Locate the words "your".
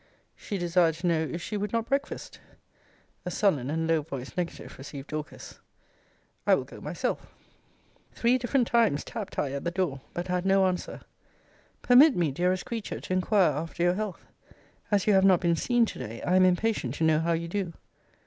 13.83-13.93